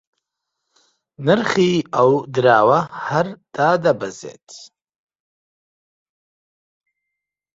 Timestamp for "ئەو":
1.95-2.11